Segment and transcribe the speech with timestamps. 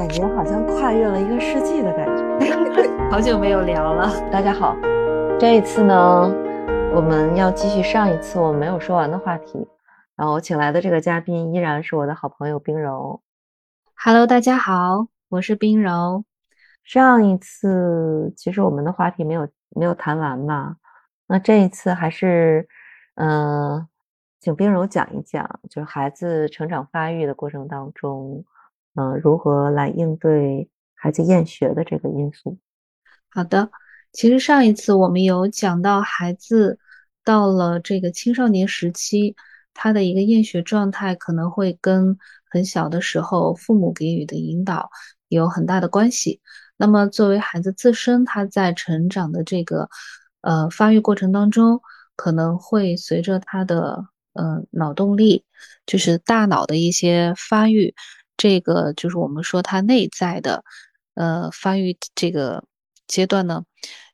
[0.00, 2.24] 感觉好像跨越了一个世纪的感觉。
[3.12, 4.74] 好久没有聊了，大家好，
[5.38, 5.94] 这一次呢，
[6.94, 9.68] 我们要继续上一次我们没有说完的话题。
[10.16, 13.20] 然后我请来的这个嘉宾依然是我的好朋友冰柔。
[13.94, 16.24] Hello，大家好，我是冰柔。
[16.82, 20.76] 上一次其实我们的话题没有没有谈完嘛，
[21.26, 22.66] 那这一次还是
[23.16, 23.86] 嗯，
[24.40, 28.42] 请冰柔讲一讲，就是孩子成长发育的过程当中。
[29.00, 32.58] 嗯，如何来应对孩子厌学的这个因素？
[33.30, 33.70] 好的，
[34.12, 36.78] 其实上一次我们有讲到，孩子
[37.24, 39.36] 到了这个青少年时期，
[39.72, 42.18] 他的一个厌学状态可能会跟
[42.50, 44.90] 很小的时候父母给予的引导
[45.28, 46.42] 有很大的关系。
[46.76, 49.88] 那么，作为孩子自身，他在成长的这个
[50.42, 51.80] 呃发育过程当中，
[52.16, 55.46] 可能会随着他的呃脑动力，
[55.86, 57.94] 就是大脑的一些发育。
[58.40, 60.64] 这个就是我们说他内在的，
[61.12, 62.64] 呃，发育这个
[63.06, 63.64] 阶段呢，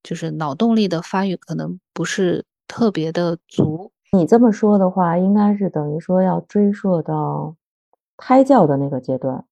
[0.00, 3.90] 就是脑动力的发育可能不是特别的足。
[4.12, 7.56] 你这么说的话，应该是等于说要追溯到
[8.16, 9.44] 胎教的那个阶段，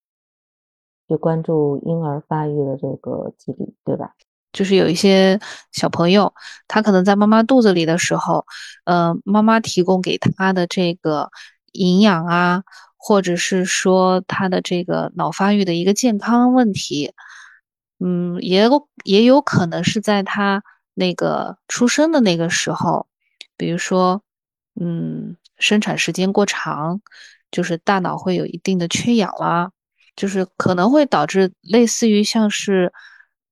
[1.08, 4.14] 就关注婴儿发育的这个机理，对吧？
[4.52, 5.40] 就是有一些
[5.72, 6.32] 小朋友，
[6.68, 8.46] 他可能在妈妈肚子里的时候，
[8.84, 11.28] 呃，妈妈提供给他的这个
[11.72, 12.62] 营养啊。
[13.02, 17.14] 或者是说他的这个脑发育的一个健康问题，
[17.98, 23.06] 嗯，也有也有可能是在他那个出生的那个时候，
[23.56, 24.22] 比如说，
[24.78, 27.00] 嗯，生产时间过长，
[27.50, 29.72] 就是大脑会有一定的缺氧啦，
[30.14, 32.92] 就是可能会导致类似于像是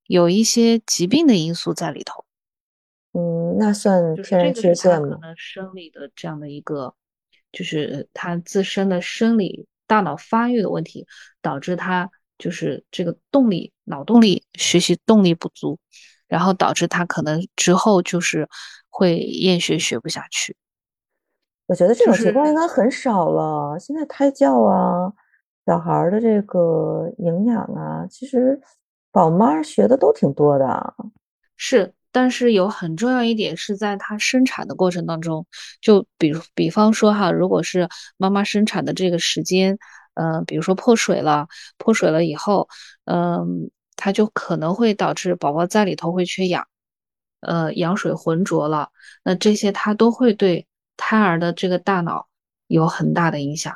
[0.06, 2.27] 有一些疾病的因素在里头。
[3.14, 5.08] 嗯，那算天然缺陷吗？
[5.08, 6.94] 可能生理的这样的一个。
[7.52, 11.06] 就是他自身的生理、大脑发育的问题，
[11.41, 15.78] 导致他就是这个动力、脑动力、学习动力不足，
[16.27, 18.48] 然后导致他可能之后就是
[18.88, 20.56] 会厌学，学不下去。
[21.67, 23.78] 我觉得这种情况应该很少了。
[23.78, 25.12] 现在胎教啊，
[25.67, 28.61] 小孩的这个营养啊，其实
[29.11, 30.94] 宝妈学的都挺多的。
[31.56, 31.92] 是。
[32.11, 35.46] 但是有很重要一点是在它生产的过程当中，
[35.80, 39.79] 就比如比方说哈，如果是妈妈生产的这个时间，
[40.14, 42.68] 嗯，比如说破水了，破水了以后，
[43.05, 46.67] 嗯，它就可能会导致宝宝在里头会缺氧，
[47.41, 48.91] 呃，羊水浑浊了，
[49.23, 50.67] 那这些它都会对
[50.97, 52.27] 胎儿的这个大脑
[52.68, 53.74] 有很大的影响。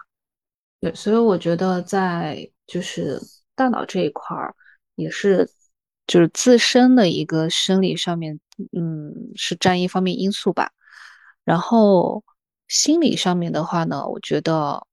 [0.81, 3.21] 对，所以我觉得在就是
[3.55, 4.55] 大脑这一块儿
[4.95, 5.49] 也是。
[6.13, 8.39] 就是自身的一个生理上面，
[8.77, 10.71] 嗯，是占一方面因素吧。
[11.43, 12.23] 然后
[12.69, 14.87] 心理上面的话呢，我觉得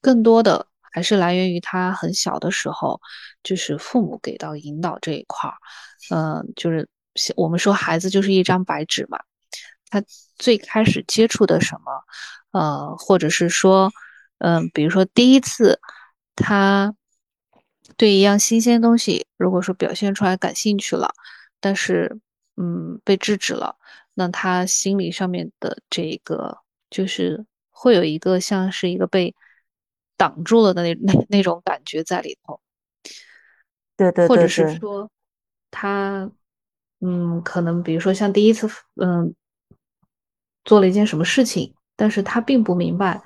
[0.00, 2.98] 更多的还是来源于他很小的时候，
[3.42, 5.56] 就是父母给到引导这一块儿。
[6.08, 6.88] 嗯，就是
[7.36, 9.18] 我们说孩子就是一张白纸嘛，
[9.90, 10.02] 他
[10.38, 13.92] 最开始接触的什么，呃，或者是说，
[14.38, 15.78] 嗯，比如说第一次
[16.34, 16.94] 他。
[17.96, 21.14] 对一样新鲜东西，如果说表现出来感兴趣了，
[21.60, 22.18] 但是
[22.56, 23.76] 嗯被制止了，
[24.14, 26.58] 那他心理上面的这个
[26.90, 29.34] 就是会有一个像是一个被
[30.16, 32.60] 挡住了的那那 那种感觉在里头。
[33.96, 35.10] 对对对，或者是说
[35.70, 36.30] 他
[37.00, 39.34] 嗯可能比如说像第一次嗯
[40.64, 43.22] 做了一件什么事情，但是他并不明白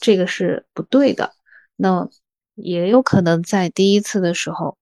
[0.00, 1.34] 这个是不对的，
[1.76, 2.08] 那。
[2.56, 4.76] 也有可能在第一次的时候，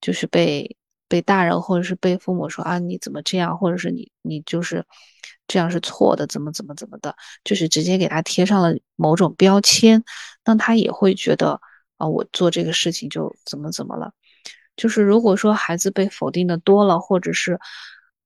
[0.00, 0.76] 就是被
[1.08, 4.84] 被大人或者是被父母说啊你怎么这样，或者是你你就是
[5.46, 7.14] 这样是错的，怎么怎么怎么的，
[7.44, 10.02] 就是直接给他贴上了某种标签，
[10.44, 11.60] 那他也会觉得
[11.98, 14.12] 啊我做这个事情就怎么怎么了。
[14.76, 17.58] 就是如果说孩子被否定的多了，或者是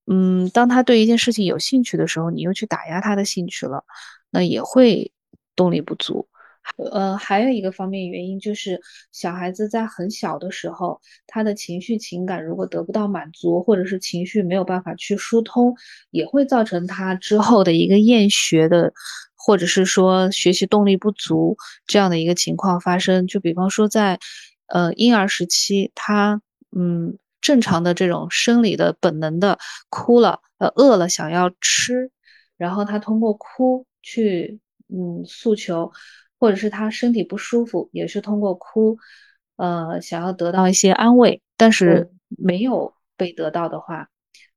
[0.06, 3.84] 嗯当他对一件事情有兴趣的时候，你又去打压他的兴趣了，
[4.30, 5.12] 那也会
[5.54, 6.29] 动力不足。
[6.76, 8.80] 呃，还有一个方面原因就是，
[9.12, 15.74] 小孩子在很小的时候，他的情绪情感如果得不到满足，或者是情绪没有办法去疏通，
[16.10, 18.92] 也会造成他之后的一个厌学的，
[19.36, 21.56] 或者是说学习动力不足
[21.86, 23.26] 这样的一个情况发生。
[23.26, 24.18] 就比方说在，
[24.66, 26.40] 呃，婴儿时期，他
[26.74, 29.58] 嗯正常的这种生理的本能的
[29.90, 32.10] 哭了，呃，饿了想要吃，
[32.56, 35.92] 然后他通过哭去嗯诉求。
[36.40, 38.96] 或者是他身体不舒服，也是通过哭，
[39.56, 44.08] 呃，想要得到一些安慰，但是没有被得到的话，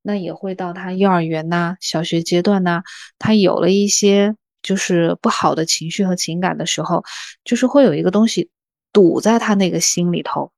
[0.01, 2.81] 那也会到他幼儿园呐、小学阶段呐，
[3.19, 7.03] 他有了一些就是不好的情绪和情感的时候，
[7.43, 8.49] 就是会有一个东西
[8.93, 10.51] 堵在他那个心里头，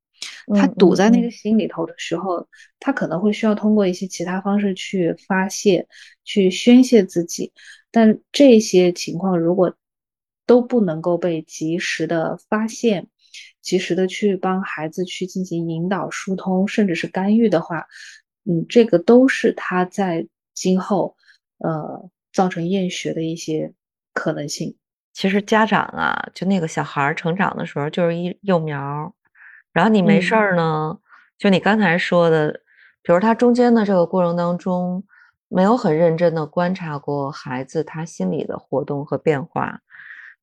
[0.54, 1.30] 他堵在那个。
[1.32, 2.46] 心里头的时候，
[2.78, 5.88] 他可能会需要通过一些其他方式去发泄、
[6.24, 7.52] 去宣泄自己。
[7.90, 9.74] 但这些情况如果
[10.46, 13.08] 都不能够被及时的发现，
[13.60, 17.86] 及时的去帮孩子去进行引导、疏通，甚至是干预的话，
[18.44, 21.16] 嗯，这个都是他在今后
[21.58, 23.74] 呃造成厌学的一些
[24.12, 24.76] 可能性。
[25.12, 29.12] 其实家长啊，就那个小孩儿成长的时候就是一幼苗儿，
[29.72, 30.98] 然后你没事嗯儿呢，
[31.38, 32.52] 就你刚才说的，
[33.02, 35.02] 比如他中间的这个过程当中，
[35.48, 39.80] 没有很认真的观察过孩子他心理的活动和变化，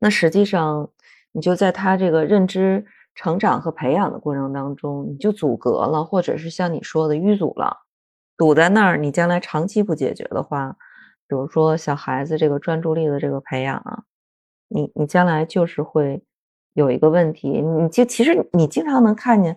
[0.04, 0.90] 那实际上
[1.32, 2.86] 你就在他这个认知
[3.16, 7.78] 成长和培养的过程当中，你就阻隔了，或者是像你说的淤阻了，
[8.36, 10.76] 堵在那儿，你将来长期不解决的话，
[11.26, 14.04] 比如说小孩子这个专注力的这个培养啊。
[14.68, 16.22] 你你将来就是会
[16.74, 19.54] 有一个问题，你就其实你经常能看见，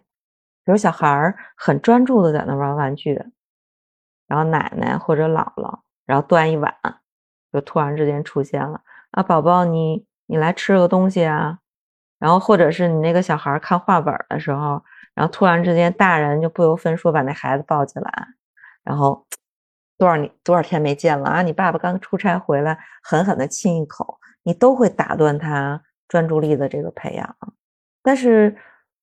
[0.64, 3.20] 比如小孩儿很专注的在那玩玩具，
[4.28, 6.72] 然后奶奶或者姥姥，然后端一碗，
[7.52, 11.58] 就突然之间出现了啊，宝宝你你来吃个东西啊，
[12.18, 14.82] 然后或者是你那个小孩看画本的时候，
[15.14, 18.28] 然后突然之间大人就不由分说把那孩子抱起来，
[18.84, 19.26] 然后
[19.98, 24.18] 多少年多少天没见了啊，你爸爸刚出差回来，狠狠的亲一口。
[24.48, 27.36] 你都会打断他专注力的这个培养，
[28.00, 28.56] 但是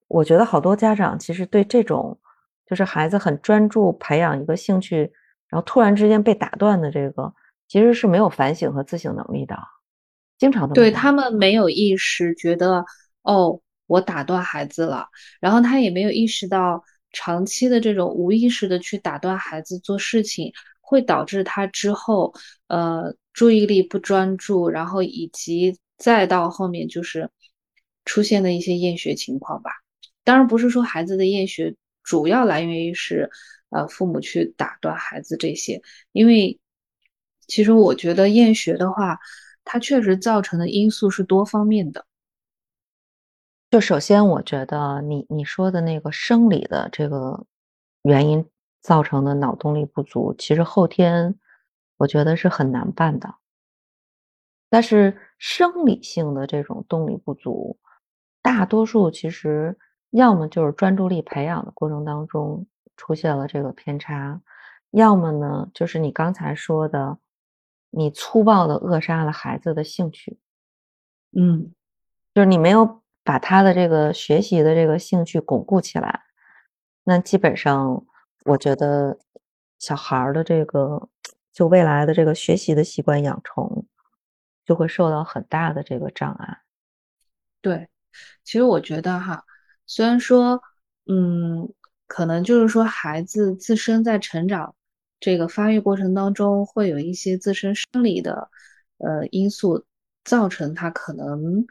[0.07, 2.17] 我觉得好多家长其实对这种
[2.65, 5.11] 就是孩子很专注培养一个兴趣，
[5.49, 7.33] 然后突然之间被打断的这个，
[7.67, 9.59] 其实是没有反省和自省能力的，
[10.39, 12.83] 经常对他们没有意识，觉得
[13.21, 15.07] 哦，我打断孩子了，
[15.39, 20.51] 然后他也没有意识到长期的这种无意识的去打断孩子做事情，
[20.81, 22.33] 会导致他之后
[22.67, 27.29] 呃注意力不专注，然后以及再到后面就是
[28.03, 29.71] 出现的一些厌学情况吧。
[30.25, 33.29] 当然不是说孩子的厌学主要来源于是
[33.69, 35.81] 呃父母去打断孩子这些，
[36.11, 36.59] 因为
[37.47, 39.19] 其实我觉得厌学的话。
[39.65, 42.05] 它确实造成的因素是多方面的。
[43.71, 47.45] 就首先，我觉得你你说的那个生理的这个
[48.03, 48.47] 原因
[48.81, 51.39] 造成的脑动力不足，其实后天
[51.97, 53.33] 我觉得是很难办的。
[54.69, 57.79] 但是生理性的这种动力不足，
[58.41, 59.77] 大多数其实
[60.11, 64.41] 要么就是专注力培养的过程当中出现了这个偏差，
[64.91, 67.17] 要么呢就是你刚才说的，
[67.95, 70.39] 你粗暴的扼杀了孩子的兴趣。
[71.31, 71.71] 嗯，
[72.33, 76.23] 就是你没有把他的这个学习的这个兴趣巩固起来，
[77.03, 78.05] 那基本上
[78.45, 79.19] 我觉得
[79.79, 81.09] 小孩儿的这个
[81.51, 83.85] 就未来的这个学习的习惯养成，
[84.65, 86.61] 就会受到很大的这个障碍。
[87.61, 87.89] 对，
[88.43, 89.43] 其实我觉得哈，
[89.85, 90.61] 虽然说，
[91.05, 91.71] 嗯，
[92.07, 94.75] 可能就是说孩子自身在成长
[95.23, 98.49] 这个发育过程当中，会有一些自身生理的
[98.97, 99.85] 呃因素
[100.25, 101.65] 造成他可能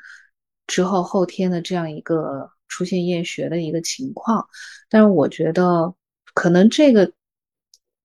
[0.66, 4.48] 之后后天的这样一个出现厌学的一个情况，
[4.88, 5.94] 但是我觉得
[6.32, 7.12] 可能这个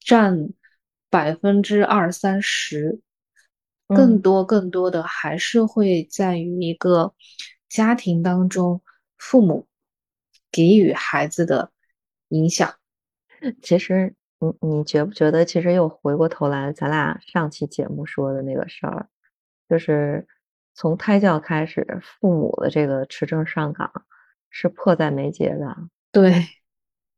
[0.01, 0.49] 占
[1.09, 3.00] 百分之二三十。
[3.88, 7.15] 更嗯，多更多的还是会在于一个
[7.69, 8.81] 家庭当中
[9.17, 9.65] 父母
[10.51, 11.71] 给予孩子的
[12.27, 12.75] 影响。
[13.62, 19.08] 其实你你觉不觉得，其实又回过头来，咱俩上期节目说的那个事儿，
[19.67, 20.27] 就是
[20.75, 23.91] 从胎教开始，父母的这个持证上岗
[24.50, 25.75] 是迫在眉睫的。
[26.12, 26.46] 对，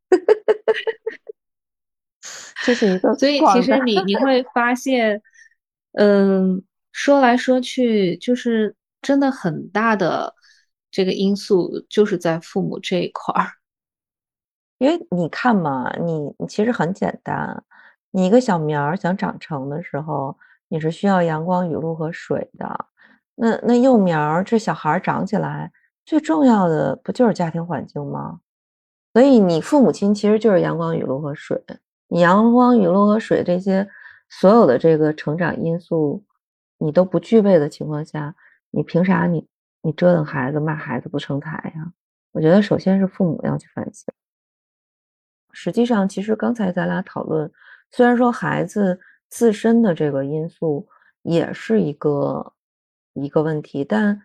[2.64, 5.22] 这是一个所以其实你你会发现，
[5.94, 10.34] 嗯，说来说去，就是真的很大的
[10.90, 13.59] 这个因素就是在父母这一块儿。
[14.80, 17.64] 因为你看嘛，你其实很简单，
[18.12, 20.36] 你一个小苗儿想长成的时候，
[20.70, 22.86] 你是需要阳光、雨露和水的。
[23.36, 25.72] 那那幼苗儿这小孩长起来，
[26.06, 28.40] 最重要的不就是家庭环境吗？
[29.14, 31.62] 所以你父母亲其实就是阳光、雨露和水。
[32.08, 33.88] 你阳光、雨露和水这些
[34.30, 36.24] 所有的这个成长因素，
[36.78, 38.34] 你都不具备的情况下，
[38.72, 39.46] 你凭啥你
[39.82, 41.92] 你折腾孩子、骂孩子不成才呀？
[42.32, 44.06] 我觉得首先是父母要去反省。
[45.52, 47.52] 实际上，其实刚才咱俩讨论，
[47.92, 50.88] 虽然说孩子自身的这个因素
[51.24, 52.54] 也是一个
[53.14, 54.22] 一个问题，但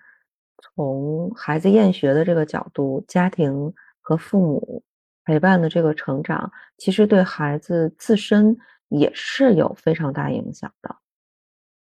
[0.59, 4.83] 从孩子厌学的这个角度，家庭和父母
[5.25, 8.57] 陪伴的这个成长，其实对孩子自身
[8.89, 10.95] 也是有非常大影响的。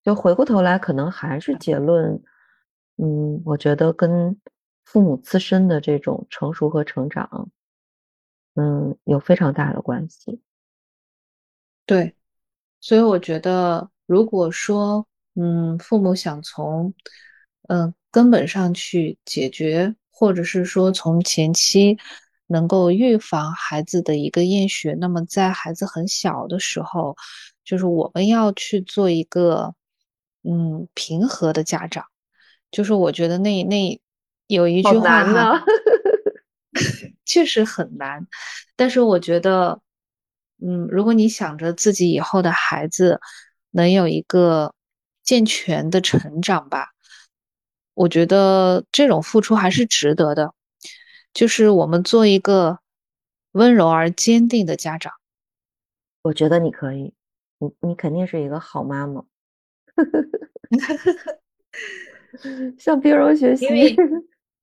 [0.02, 2.22] 就回过头来，可能还是结论，
[2.98, 4.36] 嗯，我觉得跟
[4.84, 7.48] 父母自身的这种成熟和成长
[8.56, 10.40] 嗯，有非常大的关系。
[11.84, 12.14] 对，
[12.80, 16.92] 所以我觉得，如果说，嗯，父母想从，
[17.68, 21.96] 嗯，根本上去解决，或者是说从前期
[22.46, 27.14] 能够预防孩子的一个厌学，那么在孩子很小的时候，
[27.64, 29.74] 就是我们要去做一个，
[30.42, 32.04] 嗯，平和的家长。
[32.72, 34.00] 就是我觉得那那
[34.48, 35.64] 有一句话哈，
[37.26, 38.26] 确实很难，
[38.76, 39.82] 但是我觉得。
[40.58, 43.20] 嗯，如果你想着自己以后的孩子
[43.72, 44.72] 能有一个
[45.22, 46.92] 健全的成长吧，
[47.92, 50.54] 我觉得这种付出还是值得的。
[51.34, 52.78] 就是我们做一个
[53.52, 55.12] 温柔而坚定的家长，
[56.22, 57.12] 我觉得你可以，
[57.58, 59.26] 你你肯定是一个好妈妈。
[62.78, 63.94] 向冰柔学习，因为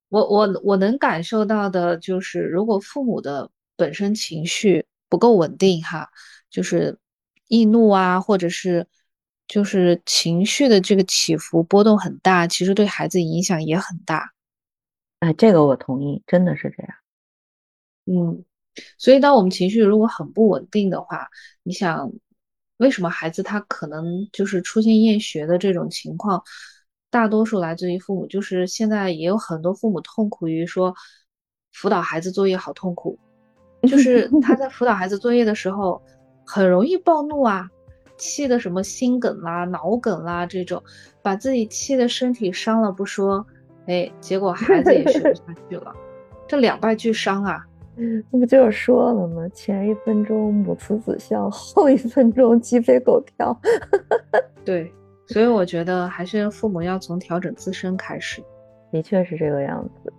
[0.08, 4.86] 我我我能感受到的就是，如果父母的本身情绪。
[5.10, 6.10] 不够稳定哈，
[6.50, 6.98] 就是
[7.46, 8.84] 易怒啊，或者是
[9.46, 14.32] 就是情绪的这个起伏波动很大，其实对孩子影响也很大。
[15.20, 16.96] 哎，这个我同意，真的是这样。
[18.06, 18.44] 嗯，
[18.98, 21.28] 所以当我们情绪如果很不稳定的话，
[21.62, 22.10] 你想
[22.78, 26.42] 为什么孩子他可能就是出现厌学的这种情况，
[27.14, 30.92] 大多数来自于父母，就是现在也有很多父母痛苦于说
[31.72, 33.16] 辅导孩子作业好痛苦。
[33.82, 36.02] 就 是他在辅导孩子作业的时候，
[36.44, 37.68] 很容易暴怒啊，
[38.16, 40.82] 气的什么心梗啦、脑梗啦这种，
[41.22, 43.46] 把自己气的身体伤了不说，
[43.86, 45.94] 哎，结果孩子也学不下去了，
[46.48, 47.64] 这两败俱伤啊！
[48.32, 49.48] 那不就是说了吗？
[49.54, 53.56] 前一分钟母慈子孝，后一分钟鸡飞狗跳。
[54.64, 54.92] 对，
[55.28, 58.42] 所以我觉得还是父母要从调整自身开始。
[58.92, 60.12] 的确是这个样子。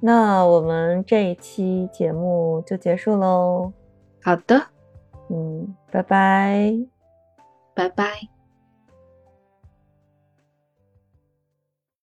[0.00, 3.72] 那我们这一期节目就结束喽。
[4.20, 4.60] 好的，
[5.30, 6.76] 嗯，拜拜，
[7.74, 8.35] 拜拜。